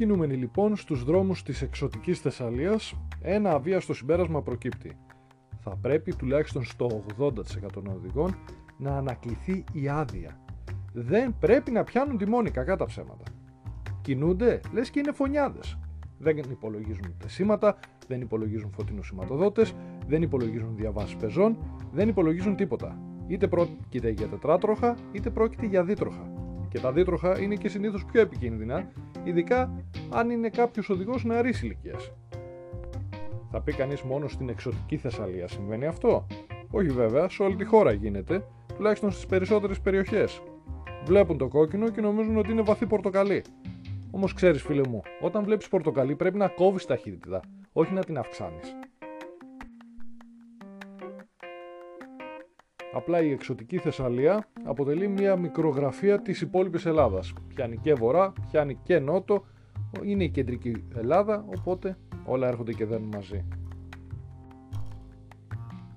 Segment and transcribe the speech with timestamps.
[0.00, 4.96] Κινούμενοι λοιπόν στους δρόμους της εξωτικής Θεσσαλίας, ένα αβίαστο συμπέρασμα προκύπτει.
[5.58, 7.32] Θα πρέπει τουλάχιστον στο 80%
[7.72, 8.36] των οδηγών
[8.78, 10.40] να ανακληθεί η άδεια.
[10.92, 13.22] Δεν πρέπει να πιάνουν τιμόνι κακά τα ψέματα.
[14.00, 15.78] Κινούνται, λες και είναι φωνιάδες.
[16.18, 19.74] Δεν υπολογίζουν τεσίματα, δεν υπολογίζουν φωτεινούς σηματοδότες,
[20.06, 21.56] δεν υπολογίζουν διαβάσεις πεζών,
[21.92, 22.98] δεν υπολογίζουν τίποτα.
[23.26, 26.32] Είτε πρόκειται για τετράτροχα, είτε πρόκειται για δίτροχα.
[26.68, 28.90] Και τα δίτροχα είναι και συνήθως πιο επικίνδυνα,
[29.24, 32.12] ειδικά αν είναι κάποιος οδηγός νεαρή ηλικίας.
[33.50, 36.26] Θα πει κανείς μόνο στην εξωτική Θεσσαλία συμβαίνει αυτό;
[36.70, 38.44] Όχι βέβαια, σε όλη τη χώρα γίνεται,
[38.76, 40.42] τουλάχιστον στις περισσότερες περιοχές.
[41.04, 43.44] Βλέπουν το κόκκινο και νομίζουν ότι είναι βαθύ πορτοκαλί.
[44.10, 47.40] Όμως ξέρεις, φίλε μου, όταν βλέπεις πορτοκαλί πρέπει να κόβεις ταχύτητα,
[47.72, 48.76] όχι να την αυξάνεις.
[52.92, 57.32] Απλά η εξωτική Θεσσαλία αποτελεί μια μικρογραφία της υπόλοιπης Ελλάδας.
[57.54, 59.44] Πιάνει και βορρά, πιάνει και νότο,
[60.02, 63.44] είναι η κεντρική Ελλάδα, οπότε όλα έρχονται και δένουν μαζί.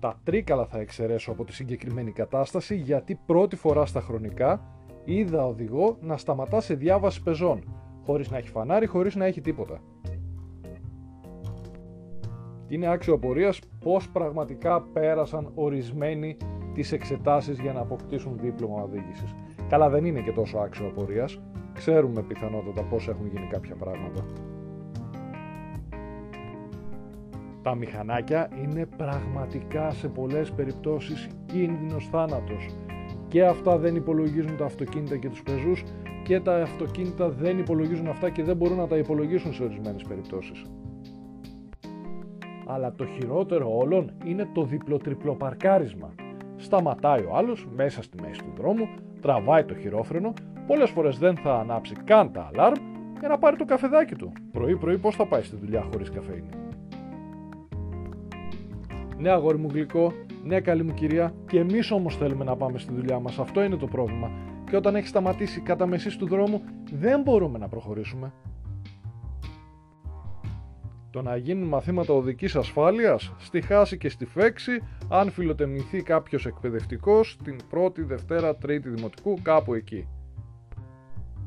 [0.00, 4.62] Τα τρίκαλα θα εξαιρέσω από τη συγκεκριμένη κατάσταση γιατί πρώτη φορά στα χρονικά
[5.04, 7.60] είδα οδηγό να σταματά σε διάβαση πεζών,
[8.04, 9.80] χωρίς να έχει φανάρι, χωρίς να έχει τίποτα.
[12.68, 16.36] Είναι άξιο απορίας πώς πραγματικά πέρασαν ορισμένοι
[16.74, 19.34] τις εξετάσεις για να αποκτήσουν δίπλωμα οδήγησης.
[19.68, 21.40] Καλά δεν είναι και τόσο άξιο απορίας,
[21.72, 24.24] ξέρουμε πιθανότατα πώς έχουν γίνει κάποια πράγματα.
[27.62, 32.66] Τα μηχανάκια είναι πραγματικά σε πολλές περιπτώσεις κίνδυνος θάνατος.
[33.28, 35.84] Και αυτά δεν υπολογίζουν τα αυτοκίνητα και τους πεζούς
[36.24, 40.64] και τα αυτοκίνητα δεν υπολογίζουν αυτά και δεν μπορούν να τα υπολογίσουν σε ορισμένες περιπτώσεις.
[42.66, 46.14] Αλλά το χειρότερο όλων είναι το διπλοτριπλό παρκάρισμα.
[46.60, 48.88] Σταματάει ο άλλος μέσα στη μέση του δρόμου,
[49.20, 50.32] τραβάει το χειρόφρενο,
[50.66, 52.82] πολλές φορές δεν θα ανάψει καν τα αλάρμ
[53.18, 54.32] για να πάρει το καφεδάκι του.
[54.52, 56.48] Πρωί-πρωί πώς θα πάει στη δουλειά χωρίς καφέινη.
[59.18, 60.12] Ναι, αγόρι μου γλυκό,
[60.44, 63.38] ναι, καλή μου κυρία, και εμείς όμως θέλουμε να πάμε στη δουλειά μας.
[63.38, 64.30] Αυτό είναι το πρόβλημα.
[64.70, 68.32] Και όταν έχει σταματήσει κατά μεσής του δρόμου, δεν μπορούμε να προχωρήσουμε.
[71.12, 77.36] Το να γίνουν μαθήματα οδικής ασφάλειας στη χάση και στη φέξη αν φιλοτεμνηθεί κάποιος εκπαιδευτικός
[77.44, 80.08] την πρώτη, δευτέρα, τρίτη δημοτικού κάπου εκεί.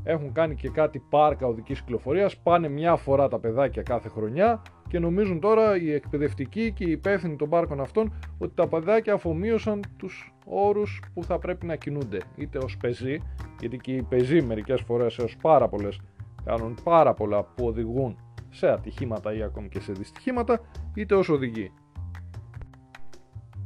[0.03, 4.99] Έχουν κάνει και κάτι πάρκα οδικής κυκλοφορίας, πάνε μια φορά τα παιδάκια κάθε χρονιά και
[4.99, 10.33] νομίζουν τώρα οι εκπαιδευτικοί και οι υπεύθυνοι των πάρκων αυτών ότι τα παιδάκια αφομοίωσαν τους
[10.45, 12.17] όρους που θα πρέπει να κινούνται.
[12.35, 13.17] Είτε ως πεζοί,
[13.59, 15.99] γιατί και οι πεζοί μερικές φορές έως πάρα πολλές
[16.45, 18.17] κάνουν πάρα πολλά που οδηγούν
[18.53, 20.59] σε ατυχήματα ή ακόμη και σε δυστυχήματα,
[20.93, 21.71] είτε ως οδηγοί.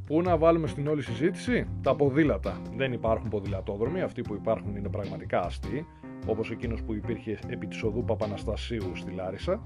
[0.06, 2.62] Πού να βάλουμε στην όλη συζήτηση; Τα ποδήλατα.
[2.76, 5.86] Δεν υπάρχουν ποδηλατόδρομοι, αυτοί που υπάρχουν είναι πραγματικά αστείοι,
[6.28, 9.62] όπως εκείνος που υπήρχε επί της οδού Παπαναστασίου στη Λάρισα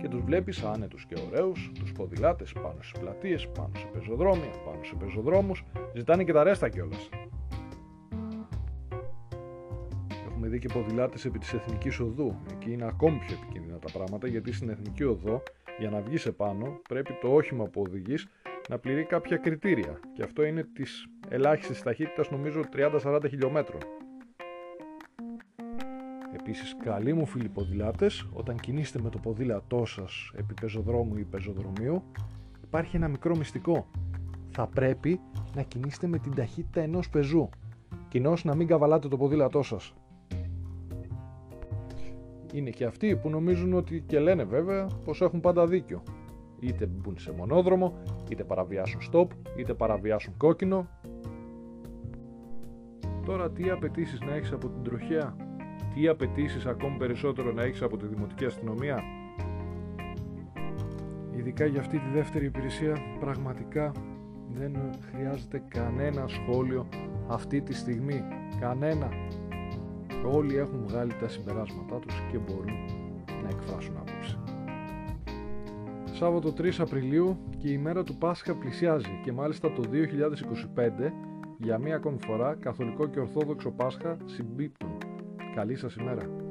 [0.00, 4.82] και τους βλέπεις άνετους και ωραίους, τους ποδηλάτες πάνω στις πλατείες, πάνω σε πεζοδρόμια, πάνω
[4.82, 5.64] σε πεζοδρόμους,
[5.94, 7.08] ζητάνε και τα ρέστα κιόλας.
[10.34, 12.36] Έχουμε δει και ποδηλάτες επί της Εθνικής Οδού.
[12.52, 15.42] Εκεί είναι ακόμη πιο επικίνδυνα τα πράγματα γιατί στην Εθνική Οδό
[15.78, 18.26] για να βγεις επάνω πρέπει το όχημα που οδηγείς
[18.68, 20.00] να πληρεί κάποια κριτήρια.
[20.12, 23.80] Και αυτό είναι της ελάχιστης ταχύτητας, νομίζω 30-40 χιλιόμετρων.
[26.40, 32.02] Επίσης, καλοί μου φίλοι ποδηλάτες, όταν κινείστε με το ποδήλατό σας επί πεζοδρόμου ή πεζοδρομίου,
[32.64, 33.86] υπάρχει ένα μικρό μυστικό.
[34.50, 35.20] Θα πρέπει
[35.54, 37.48] να κινείστε με την ταχύτητα ενός πεζού.
[38.08, 39.94] Κοινώς να μην καβαλάτε το ποδήλατό σας
[42.54, 46.02] είναι και αυτοί που νομίζουν ότι και λένε βέβαια πως έχουν πάντα δίκιο.
[46.60, 47.98] Είτε μπουν σε μονόδρομο,
[48.30, 49.26] είτε παραβιάσουν stop,
[49.56, 50.88] είτε παραβιάσουν κόκκινο.
[53.24, 55.36] Τώρα τι απαιτήσεις να έχεις από την τροχέα,
[55.94, 59.02] τι απαιτήσεις ακόμη περισσότερο να έχεις από τη δημοτική αστυνομία;
[61.36, 63.92] Ειδικά για αυτή τη δεύτερη υπηρεσία πραγματικά
[64.48, 64.76] δεν
[65.10, 66.88] χρειάζεται κανένα σχόλιο
[67.28, 68.22] αυτή τη στιγμή.
[68.60, 69.08] Κανένα.
[70.24, 72.74] Όλοι έχουν βγάλει τα συμπεράσματά τους και μπορούν
[73.42, 74.38] να εκφράσουν άποψη.
[76.12, 81.12] Σάββατο 3 Απριλίου και η μέρα του Πάσχα πλησιάζει και μάλιστα το 2025
[81.58, 84.98] για μία ακόμη φορά Καθολικό και Ορθόδοξο Πάσχα συμπίπτουν.
[85.54, 86.43] Καλή σας ημέρα!